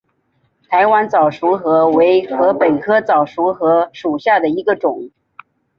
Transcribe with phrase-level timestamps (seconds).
[0.67, 5.11] 台湾早熟禾为禾本科早熟禾属下的一个种。